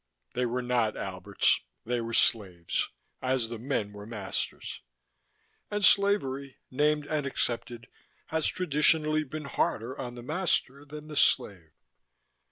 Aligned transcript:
They 0.33 0.47
were 0.47 0.63
not 0.63 0.97
Alberts: 0.97 1.61
they 1.85 2.01
were 2.01 2.15
slaves, 2.15 2.89
as 3.21 3.49
the 3.49 3.59
men 3.59 3.93
were 3.93 4.07
masters. 4.07 4.81
And 5.69 5.85
slavery, 5.85 6.57
named 6.71 7.05
and 7.05 7.27
accepted, 7.27 7.87
has 8.29 8.47
traditionally 8.47 9.23
been 9.23 9.45
harder 9.45 9.95
on 9.95 10.15
the 10.15 10.23
master 10.23 10.85
than 10.85 11.07
the 11.07 11.15
slave. 11.15 11.73